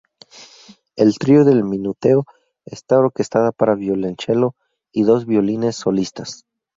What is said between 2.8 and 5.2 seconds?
orquestada para violonchelo y